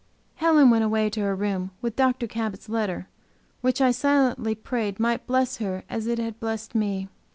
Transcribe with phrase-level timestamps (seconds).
[0.37, 2.25] Helen now went away to her room with Dr.
[2.25, 3.07] Cabot's letter,
[3.61, 7.07] which I silently prayed might bless her as it had blessed me.